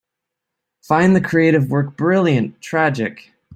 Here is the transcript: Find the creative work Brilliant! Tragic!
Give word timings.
Find 0.81 1.15
the 1.15 1.21
creative 1.21 1.69
work 1.69 1.95
Brilliant! 1.95 2.59
Tragic! 2.59 3.33